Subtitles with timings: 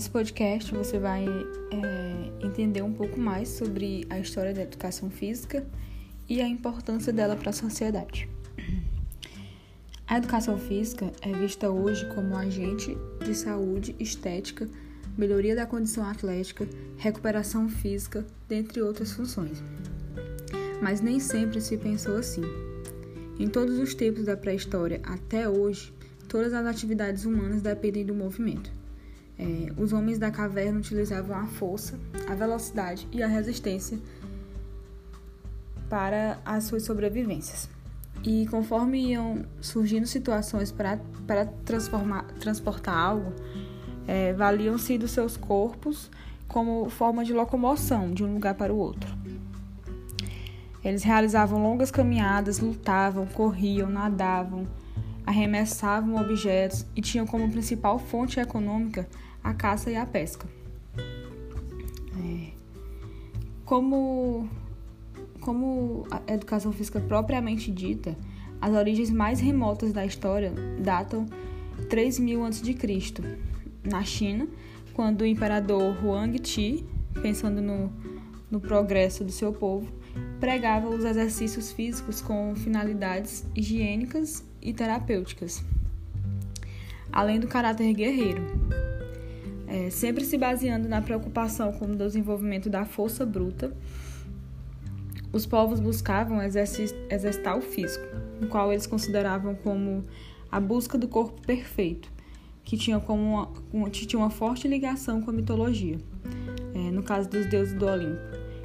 [0.00, 5.62] nesse podcast você vai é, entender um pouco mais sobre a história da educação física
[6.26, 8.26] e a importância dela para a sociedade.
[10.06, 14.66] A educação física é vista hoje como um agente de saúde, estética,
[15.18, 19.62] melhoria da condição atlética, recuperação física, dentre outras funções.
[20.80, 22.44] Mas nem sempre se pensou assim.
[23.38, 25.92] Em todos os tempos da pré-história até hoje,
[26.26, 28.79] todas as atividades humanas dependem do movimento.
[29.40, 31.98] É, os homens da caverna utilizavam a força,
[32.28, 33.98] a velocidade e a resistência
[35.88, 37.66] para as suas sobrevivências.
[38.22, 41.46] E conforme iam surgindo situações para, para
[42.38, 43.32] transportar algo,
[44.06, 46.10] é, valiam-se dos seus corpos
[46.46, 49.10] como forma de locomoção de um lugar para o outro.
[50.84, 54.66] Eles realizavam longas caminhadas, lutavam, corriam, nadavam,
[55.24, 59.08] arremessavam objetos e tinham como principal fonte econômica
[59.42, 60.46] a caça e a pesca.
[60.98, 62.50] É,
[63.64, 64.48] como,
[65.40, 68.16] como a educação física propriamente dita,
[68.60, 71.26] as origens mais remotas da história datam
[71.88, 72.76] 3000 a.C.,
[73.82, 74.46] na China,
[74.92, 76.84] quando o imperador Huang Ti,
[77.22, 77.90] pensando no,
[78.50, 79.90] no progresso do seu povo,
[80.38, 85.64] pregava os exercícios físicos com finalidades higiênicas e terapêuticas,
[87.10, 88.59] além do caráter guerreiro
[89.70, 93.72] é, sempre se baseando na preocupação com o desenvolvimento da força bruta,
[95.32, 98.04] os povos buscavam exercitar o físico,
[98.42, 100.04] o qual eles consideravam como
[100.50, 102.10] a busca do corpo perfeito,
[102.64, 105.98] que tinha, como uma, tinha uma forte ligação com a mitologia,
[106.74, 108.20] é, no caso dos deuses do Olimpo.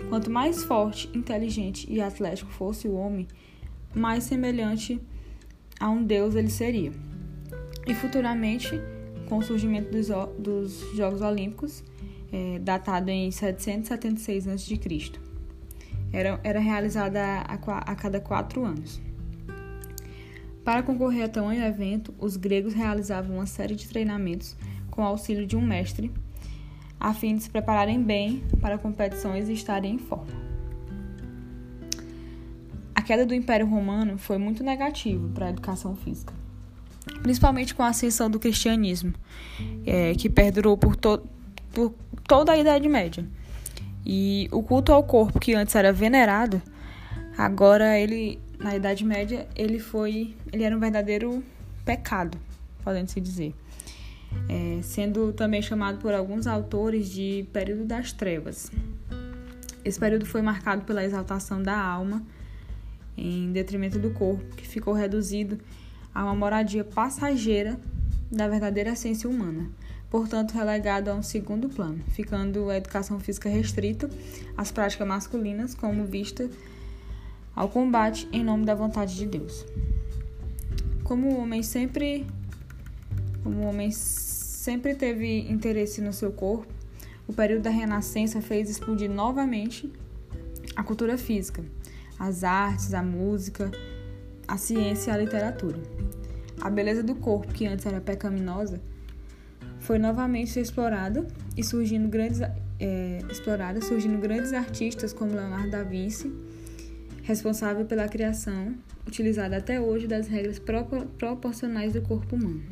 [0.10, 3.28] Quanto mais forte, inteligente e atlético fosse o homem,
[3.94, 5.00] mais semelhante
[5.80, 6.92] a um deus ele seria.
[7.86, 8.82] E futuramente
[9.28, 10.08] com o surgimento dos,
[10.38, 11.84] dos Jogos Olímpicos,
[12.32, 14.80] é, datado em 776 a.C.
[16.12, 19.02] Era, era realizada a, a cada quatro anos.
[20.64, 24.56] Para concorrer a tamanho evento, os gregos realizavam uma série de treinamentos
[24.90, 26.12] com auxílio de um mestre,
[27.00, 30.46] a fim de se prepararem bem para competições e estarem em forma.
[32.96, 36.45] A queda do Império Romano foi muito negativa para a educação física
[37.22, 39.14] principalmente com a ascensão do cristianismo,
[39.86, 41.22] é, que perdurou por, to
[41.74, 41.94] por
[42.28, 43.26] toda a Idade Média.
[44.06, 46.62] E o culto ao corpo, que antes era venerado,
[47.38, 51.44] agora ele, na Idade Média, ele foi, ele era um verdadeiro
[51.84, 52.38] pecado,
[52.84, 53.54] podendo se dizer.
[54.50, 58.72] É, sendo também chamado por alguns autores de período das trevas.
[59.84, 62.24] Esse período foi marcado pela exaltação da alma
[63.18, 65.58] em detrimento do corpo, que ficou reduzido
[66.16, 67.78] a uma moradia passageira
[68.32, 69.70] da verdadeira essência humana,
[70.10, 74.10] portanto relegado a um segundo plano, ficando a educação física restrita
[74.56, 76.50] às práticas masculinas como vista
[77.54, 79.66] ao combate em nome da vontade de Deus.
[81.04, 82.26] Como o homem sempre
[83.44, 86.66] como o homem sempre teve interesse no seu corpo,
[87.28, 89.92] o período da Renascença fez explodir novamente
[90.76, 91.64] a cultura física,
[92.18, 93.70] as artes, a música,
[94.48, 95.78] a ciência e a literatura.
[96.62, 98.80] A beleza do corpo, que antes era pecaminosa,
[99.80, 102.42] foi novamente explorada e surgindo grandes,
[102.80, 106.32] é, explorada, surgindo grandes artistas como Leonardo da Vinci,
[107.24, 108.74] responsável pela criação,
[109.08, 110.60] utilizada até hoje, das regras
[111.18, 112.64] proporcionais do corpo humano.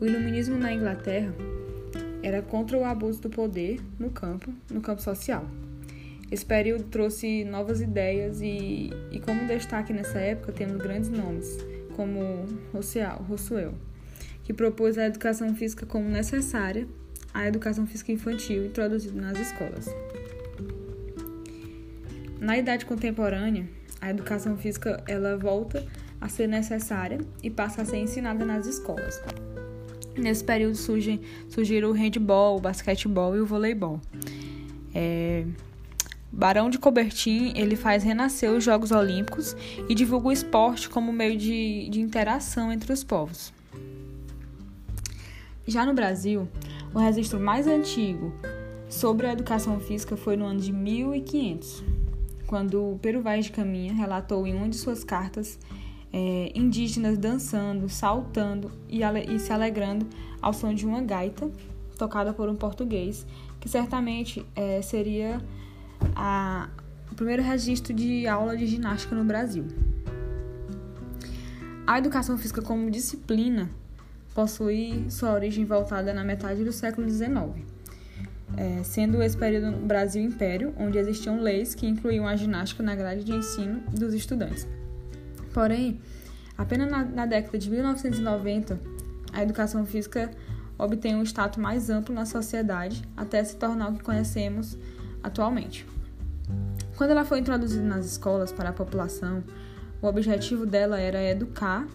[0.00, 1.32] O iluminismo na Inglaterra
[2.22, 5.46] era contra o abuso do poder no campo, no campo social.
[6.34, 11.46] Esse período trouxe novas ideias e, e como destaque nessa época temos grandes nomes,
[11.94, 12.18] como
[12.72, 13.72] Rousseau,
[14.42, 16.88] que propôs a educação física como necessária
[17.32, 19.86] à educação física infantil introduzida nas escolas.
[22.40, 23.68] Na idade contemporânea,
[24.00, 25.86] a educação física ela volta
[26.20, 29.22] a ser necessária e passa a ser ensinada nas escolas.
[30.18, 34.00] Nesse período surgem, surgiram o handball, o basquetebol e o voleibol.
[34.92, 35.44] É,
[36.36, 39.56] Barão de Cobertin ele faz renascer os Jogos Olímpicos
[39.88, 43.52] e divulga o esporte como meio de, de interação entre os povos.
[45.64, 46.48] Já no Brasil,
[46.92, 48.32] o registro mais antigo
[48.88, 51.84] sobre a educação física foi no ano de 1500,
[52.48, 55.56] quando Pero Vaz de Caminha relatou em uma de suas cartas
[56.12, 60.06] é, indígenas dançando, saltando e, e se alegrando
[60.42, 61.48] ao som de uma gaita
[61.96, 63.24] tocada por um português,
[63.60, 65.40] que certamente é, seria
[66.14, 66.68] a,
[67.10, 69.66] o primeiro registro de aula de ginástica no Brasil.
[71.86, 73.68] A educação física como disciplina
[74.34, 77.34] possui sua origem voltada na metade do século XIX,
[78.56, 83.22] é, sendo esse período Brasil Império, onde existiam leis que incluíam a ginástica na grade
[83.22, 84.66] de ensino dos estudantes.
[85.52, 86.00] Porém,
[86.58, 88.80] apenas na, na década de 1990,
[89.32, 90.30] a educação física
[90.78, 94.76] obtém um status mais amplo na sociedade até se tornar o que conhecemos
[95.24, 95.84] atualmente.
[96.96, 99.42] Quando ela foi introduzida nas escolas para a população,
[100.00, 101.88] o objetivo dela era educar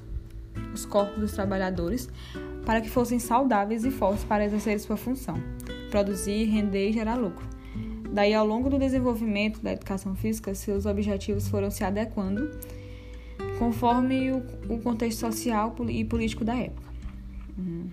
[0.73, 2.09] os corpos dos trabalhadores
[2.65, 5.41] para que fossem saudáveis e fortes para exercer sua função,
[5.89, 7.47] produzir, render e gerar lucro.
[8.11, 12.49] Daí, ao longo do desenvolvimento da educação física, seus objetivos foram se adequando
[13.57, 16.89] conforme o, contexto social e político da época.
[17.57, 17.87] Uhum.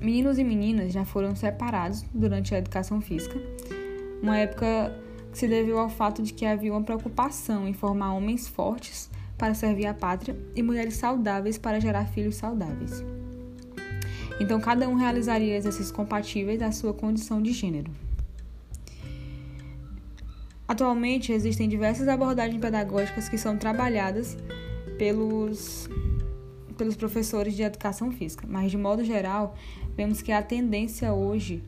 [0.00, 3.40] Meninos e meninas já foram separados durante a educação física,
[4.22, 4.94] uma época
[5.30, 9.54] que se deveu ao fato de que havia uma preocupação em formar homens fortes para
[9.54, 13.04] servir a pátria e mulheres saudáveis para gerar filhos saudáveis.
[14.40, 17.90] Então, cada um realizaria exercícios compatíveis à sua condição de gênero.
[20.66, 24.36] Atualmente, existem diversas abordagens pedagógicas que são trabalhadas
[24.98, 25.88] pelos,
[26.76, 29.54] pelos professores de educação física, mas, de modo geral,
[29.96, 31.62] vemos que a tendência hoje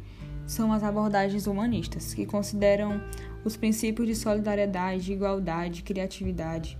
[0.46, 3.00] são as abordagens humanistas, que consideram
[3.44, 6.78] os princípios de solidariedade, igualdade, criatividade,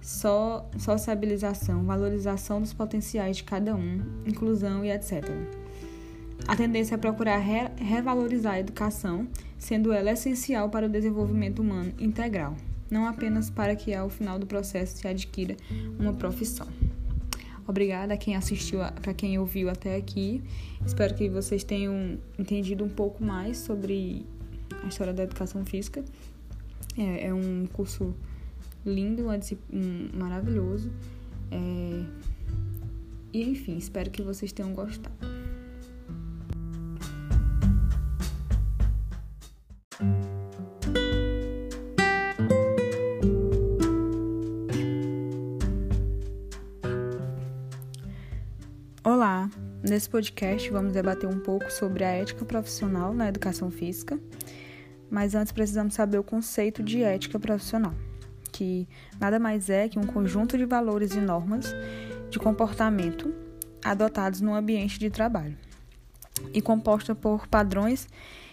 [0.00, 5.24] só sociabilização, valorização dos potenciais de cada um, inclusão e etc.
[6.46, 9.26] A tendência é procurar re revalorizar a educação,
[9.58, 12.54] sendo ela essencial para o desenvolvimento humano integral,
[12.90, 15.56] não apenas para que ao final do processo se adquira
[15.98, 16.68] uma profissão.
[17.66, 20.42] Obrigada a quem assistiu, para quem ouviu até aqui.
[20.84, 24.24] Espero que vocês tenham entendido um pouco mais sobre
[24.84, 26.04] a história da educação física.
[26.96, 28.14] É, é um curso
[28.84, 29.26] lindo,
[29.72, 30.92] um, maravilhoso.
[31.50, 32.04] É...
[33.32, 35.35] E enfim, espero que vocês tenham gostado.
[49.06, 49.48] Olá!
[49.88, 54.18] Nesse podcast vamos debater um pouco sobre a ética profissional na educação física,
[55.08, 57.94] mas antes precisamos saber o conceito de ética profissional
[58.50, 58.88] que
[59.20, 61.72] nada mais é que um conjunto de valores e normas
[62.30, 63.32] de comportamento
[63.84, 65.56] adotados no ambiente de trabalho
[66.52, 68.08] e composta por padrões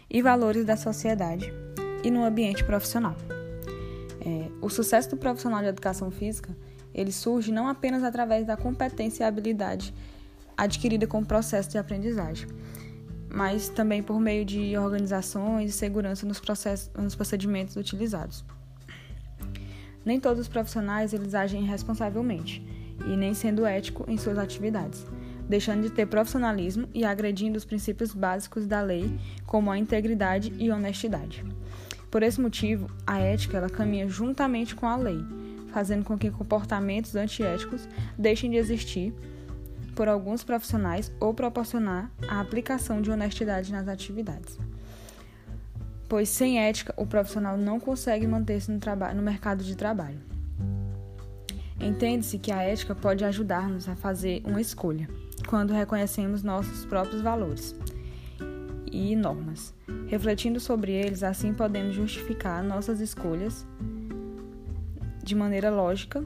[0.08, 1.52] e valores da sociedade
[2.04, 3.16] e no ambiente profissional.
[4.24, 6.56] É, o sucesso do profissional de educação física
[6.94, 9.92] ele surge não apenas através da competência e habilidade
[10.58, 12.48] adquirida com o processo de aprendizagem,
[13.30, 18.46] mas também por meio de organizações e segurança nos, processos, nos procedimentos utilizados.
[20.06, 22.66] Nem todos os profissionais eles agem responsavelmente
[23.06, 25.06] e nem sendo ético em suas atividades,
[25.48, 30.70] deixando de ter profissionalismo e agredindo os princípios básicos da lei, como a integridade e
[30.70, 31.44] honestidade.
[32.12, 35.20] Por esse motivo, a ética ela caminha juntamente com a lei,
[35.72, 39.14] fazendo com que comportamentos antiéticos deixem de existir
[39.96, 44.58] por alguns profissionais ou proporcionar a aplicação de honestidade nas atividades
[46.14, 48.80] pois sem ética o profissional não consegue manter-se no,
[49.16, 50.20] no mercado de trabalho.
[51.80, 55.10] Entende-se que a ética pode ajudar-nos a fazer uma escolha
[55.48, 57.76] quando reconhecemos nossos próprios valores
[58.92, 59.74] e normas.
[60.08, 63.66] Refletindo sobre eles, assim podemos justificar nossas escolhas
[65.24, 66.24] de maneira lógica,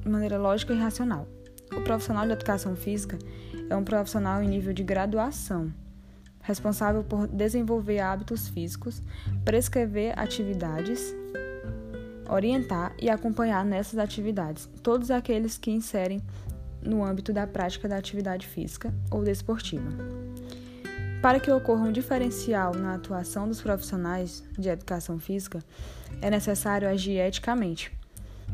[0.00, 1.28] de maneira lógica e racional.
[1.76, 3.18] O profissional de educação física
[3.68, 5.72] é um profissional em nível de graduação
[6.42, 9.02] responsável por desenvolver hábitos físicos,
[9.44, 11.14] prescrever atividades,
[12.28, 16.20] orientar e acompanhar nessas atividades todos aqueles que inserem
[16.82, 19.90] no âmbito da prática da atividade física ou desportiva.
[21.20, 25.62] Para que ocorra um diferencial na atuação dos profissionais de educação física,
[26.22, 27.92] é necessário agir eticamente,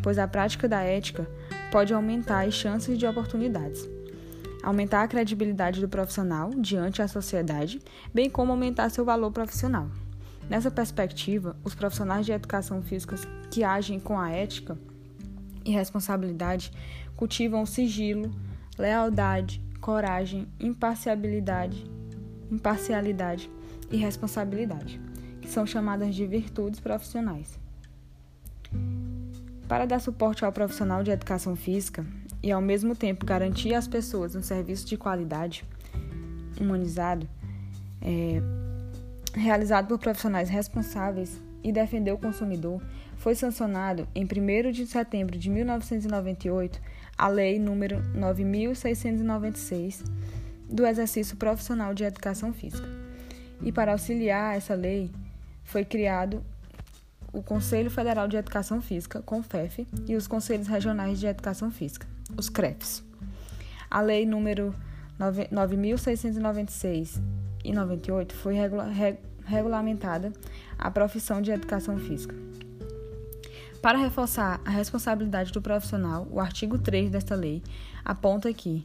[0.02, 1.28] pois a prática da ética
[1.76, 3.87] pode aumentar as chances de oportunidades
[4.62, 7.83] aumentar a credibilidade do profissional diante da sociedade,
[8.14, 9.87] bem como aumentar seu valor profissional.
[10.49, 13.14] Nessa perspectiva, os profissionais de educação física
[13.50, 14.78] que agem com a ética
[15.66, 16.73] e responsabilidade
[17.14, 18.35] cultivam sigilo,
[18.78, 21.85] lealdade, coragem, imparcialidade,
[22.50, 23.50] imparcialidade
[23.90, 24.99] e responsabilidade,
[25.42, 27.65] que são chamadas de virtudes profissionais.
[29.68, 32.06] Para dar suporte ao profissional de educação física,
[32.42, 35.64] e ao mesmo tempo garantir às pessoas um serviço de qualidade
[36.61, 37.28] humanizado,
[38.00, 38.40] é,
[39.35, 42.80] realizado por profissionais responsáveis e defender o consumidor,
[43.16, 46.80] foi sancionado em 1 de setembro de 1998
[47.18, 50.04] a Lei número 9696
[50.70, 52.87] do exercício profissional de educação física.
[53.61, 55.11] E para auxiliar essa lei,
[55.64, 56.44] foi criado
[57.37, 62.49] o Conselho Federal de Educação Física, CONFEF, e os Conselhos Regionais de Educação Física, os
[62.49, 63.05] CREFs.
[63.90, 64.75] A Lei número
[65.19, 67.21] 9696
[67.62, 70.33] e 98 foi regula reg regulamentada
[70.78, 72.35] a profissão de educação física.
[73.83, 77.62] Para reforçar a responsabilidade do profissional, o artigo 3 desta lei
[78.02, 78.83] aponta que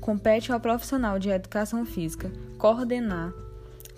[0.00, 3.32] compete ao profissional de educação física coordenar,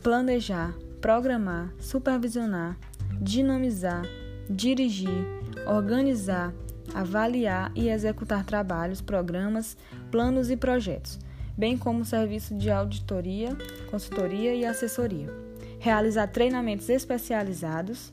[0.02, 2.76] planejar, programar, supervisionar,
[3.20, 4.02] dinamizar,
[4.48, 5.26] dirigir,
[5.66, 6.52] organizar,
[6.92, 9.76] avaliar e executar trabalhos, programas,
[10.10, 11.18] planos e projetos,
[11.56, 13.56] bem como serviço de auditoria,
[13.90, 15.28] consultoria e assessoria.
[15.78, 18.12] Realizar treinamentos especializados,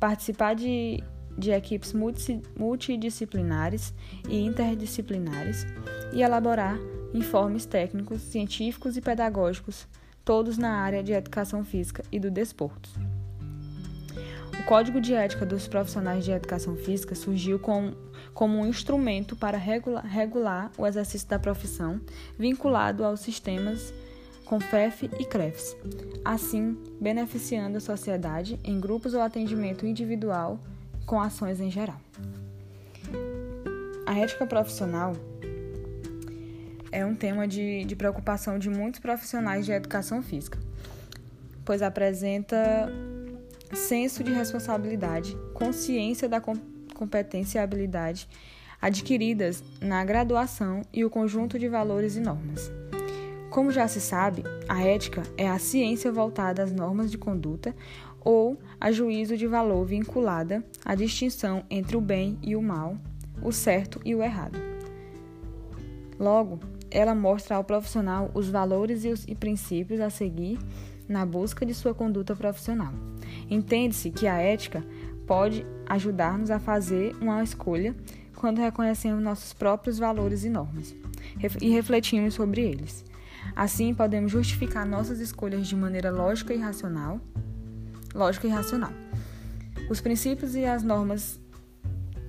[0.00, 1.02] participar de,
[1.36, 1.92] de equipes
[2.56, 3.94] multidisciplinares
[4.28, 5.66] e interdisciplinares
[6.12, 6.78] e elaborar
[7.14, 9.86] informes técnicos, científicos e pedagógicos,
[10.24, 13.07] todos na área de educação física e do desporto.
[14.68, 17.94] Código de Ética dos Profissionais de Educação Física surgiu com,
[18.34, 21.98] como um instrumento para regular, regular o exercício da profissão,
[22.38, 23.94] vinculado aos sistemas
[24.44, 25.74] CONFEF e CREFs,
[26.22, 30.60] assim beneficiando a sociedade em grupos ou atendimento individual
[31.06, 31.98] com ações em geral.
[34.04, 35.14] A ética profissional
[36.92, 40.58] é um tema de, de preocupação de muitos profissionais de educação física,
[41.64, 42.92] pois apresenta
[43.72, 46.40] senso de responsabilidade, consciência da
[46.94, 48.28] competência e habilidade
[48.80, 52.70] adquiridas na graduação e o conjunto de valores e normas.
[53.50, 57.74] Como já se sabe, a ética é a ciência voltada às normas de conduta
[58.20, 62.96] ou a juízo de valor vinculada à distinção entre o bem e o mal,
[63.42, 64.58] o certo e o errado.
[66.18, 66.60] Logo,
[66.90, 70.58] ela mostra ao profissional os valores e, os, e princípios a seguir
[71.08, 72.92] na busca de sua conduta profissional.
[73.50, 74.84] Entende-se que a ética
[75.26, 77.94] pode ajudar-nos a fazer uma escolha
[78.34, 80.94] quando reconhecemos nossos próprios valores e normas
[81.60, 83.04] e refletimos sobre eles.
[83.54, 87.20] Assim, podemos justificar nossas escolhas de maneira lógica e racional.
[88.14, 88.92] Lógica e racional.
[89.90, 91.40] Os princípios e as normas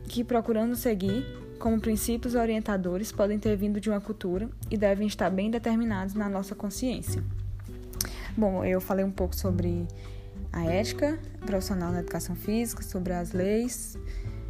[0.07, 1.25] que procuramos seguir
[1.59, 6.29] como princípios orientadores podem ter vindo de uma cultura e devem estar bem determinados na
[6.29, 7.21] nossa consciência.
[8.37, 9.87] Bom, eu falei um pouco sobre
[10.51, 13.97] a ética profissional na educação física, sobre as leis,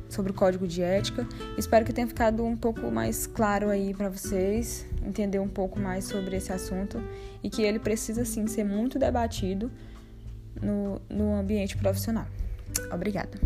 [0.09, 1.27] sobre o código de ética.
[1.57, 6.05] Espero que tenha ficado um pouco mais claro aí para vocês, entender um pouco mais
[6.05, 7.01] sobre esse assunto
[7.43, 9.71] e que ele precisa sim ser muito debatido
[10.61, 12.27] no, no ambiente profissional.
[12.91, 13.39] Obrigada.